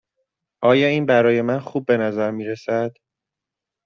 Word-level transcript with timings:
آیا 0.63 0.87
این 0.87 1.05
برای 1.05 1.41
من 1.41 1.59
خوب 1.59 1.85
به 1.85 1.97
نظر 1.97 2.31
می 2.31 2.45
رسد؟ 2.45 2.93